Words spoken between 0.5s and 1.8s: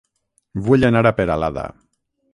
Vull anar a Peralada